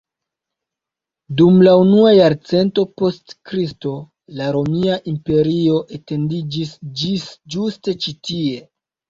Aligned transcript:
Dum 1.41 1.59
la 1.67 1.73
unua 1.81 2.13
jarcento 2.15 2.85
post 3.01 3.35
Kristo 3.49 3.93
la 4.41 4.49
romia 4.57 4.97
imperio 5.13 5.77
etendiĝis 5.99 6.75
ĝis 7.03 7.29
ĝuste 7.59 7.97
ĉi 8.03 8.17
tie. 8.33 8.67